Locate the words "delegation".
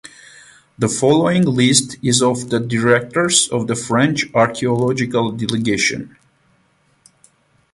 5.31-6.17